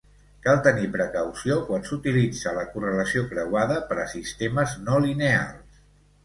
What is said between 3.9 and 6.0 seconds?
per a sistemes no lineals.